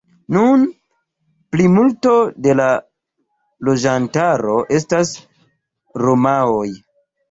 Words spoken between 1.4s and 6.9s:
plimulto de la loĝantaro estas romaoj.